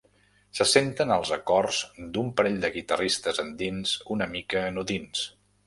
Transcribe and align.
Se 0.59 0.65
senten 0.69 1.13
els 1.15 1.33
acords 1.35 1.83
d'un 2.17 2.33
parell 2.41 2.59
de 2.65 2.73
guitarristes 2.79 3.45
andins 3.47 3.95
una 4.19 4.31
mica 4.35 4.67
anodins. 4.75 5.25